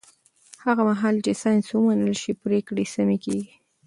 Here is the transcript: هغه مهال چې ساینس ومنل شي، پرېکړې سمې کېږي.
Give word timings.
هغه 0.65 0.81
مهال 0.89 1.15
چې 1.25 1.31
ساینس 1.41 1.67
ومنل 1.71 2.13
شي، 2.21 2.31
پرېکړې 2.43 2.85
سمې 2.95 3.17
کېږي. 3.25 3.53